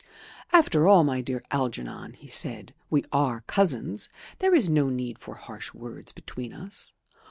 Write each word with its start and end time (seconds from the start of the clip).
"After 0.51 0.87
all, 0.87 1.03
my 1.03 1.21
dear 1.21 1.43
Algernon," 1.51 2.13
he 2.13 2.27
said, 2.27 2.73
"we 2.89 3.03
are 3.11 3.41
cousins. 3.41 4.09
There 4.39 4.55
is 4.55 4.67
no 4.67 4.89
need 4.89 5.19
for 5.19 5.35
harsh 5.35 5.75
words 5.75 6.11
between 6.11 6.53
us. 6.53 6.91